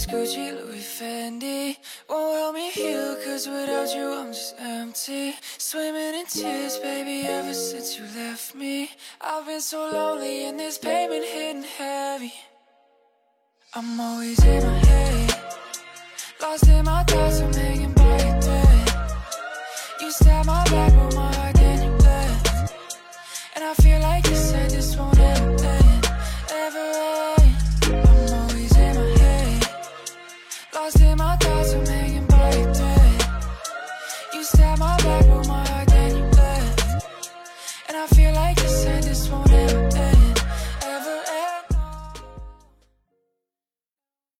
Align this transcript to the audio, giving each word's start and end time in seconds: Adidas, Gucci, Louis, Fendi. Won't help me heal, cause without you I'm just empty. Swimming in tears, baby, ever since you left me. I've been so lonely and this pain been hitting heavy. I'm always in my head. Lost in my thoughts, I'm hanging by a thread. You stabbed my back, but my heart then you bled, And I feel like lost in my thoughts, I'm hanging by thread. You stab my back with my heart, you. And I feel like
Adidas, 0.00 0.06
Gucci, 0.06 0.52
Louis, 0.52 0.82
Fendi. 0.82 1.76
Won't 2.08 2.36
help 2.36 2.54
me 2.54 2.70
heal, 2.70 3.16
cause 3.24 3.46
without 3.46 3.94
you 3.94 4.12
I'm 4.12 4.32
just 4.32 4.54
empty. 4.58 5.34
Swimming 5.58 6.20
in 6.20 6.26
tears, 6.26 6.78
baby, 6.78 7.26
ever 7.26 7.54
since 7.54 7.98
you 7.98 8.04
left 8.16 8.54
me. 8.54 8.90
I've 9.20 9.46
been 9.46 9.60
so 9.60 9.90
lonely 9.92 10.46
and 10.46 10.58
this 10.58 10.78
pain 10.78 11.10
been 11.10 11.22
hitting 11.22 11.62
heavy. 11.62 12.32
I'm 13.74 14.00
always 14.00 14.42
in 14.44 14.64
my 14.64 14.78
head. 14.78 15.34
Lost 16.40 16.68
in 16.68 16.84
my 16.84 17.04
thoughts, 17.04 17.40
I'm 17.40 17.52
hanging 17.52 17.92
by 17.92 18.16
a 18.16 18.40
thread. 18.40 19.12
You 20.00 20.10
stabbed 20.10 20.46
my 20.46 20.64
back, 20.64 20.92
but 20.94 21.14
my 21.14 21.34
heart 21.34 21.54
then 21.56 21.82
you 21.82 21.96
bled, 21.98 22.72
And 23.54 23.64
I 23.64 23.74
feel 23.74 24.00
like 24.00 24.29
lost 30.90 31.02
in 31.02 31.18
my 31.18 31.36
thoughts, 31.36 31.72
I'm 31.72 31.86
hanging 31.86 32.26
by 32.26 32.50
thread. 32.74 33.22
You 34.32 34.42
stab 34.44 34.78
my 34.78 34.96
back 34.98 35.24
with 35.26 35.48
my 35.48 35.66
heart, 35.68 35.88
you. 35.88 37.02
And 37.88 37.96
I 37.96 38.06
feel 38.08 38.32
like 38.34 38.59